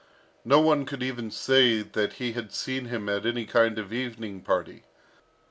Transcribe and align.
No 0.43 0.59
one 0.59 0.87
could 0.87 1.03
even 1.03 1.29
say 1.29 1.83
that 1.83 2.13
he 2.13 2.31
had 2.33 2.51
seen 2.51 2.85
him 2.85 3.07
at 3.07 3.23
any 3.23 3.45
kind 3.45 3.77
of 3.77 3.93
evening 3.93 4.41
party. 4.41 4.83